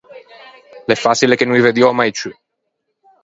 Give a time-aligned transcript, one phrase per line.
[0.87, 2.29] L’é façile che no î veddiò mai ciù.